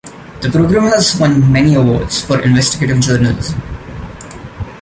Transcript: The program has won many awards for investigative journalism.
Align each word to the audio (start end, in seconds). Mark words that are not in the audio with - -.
The 0.41 0.49
program 0.49 0.85
has 0.87 1.19
won 1.19 1.51
many 1.53 1.75
awards 1.75 2.25
for 2.25 2.41
investigative 2.41 3.01
journalism. 3.01 3.61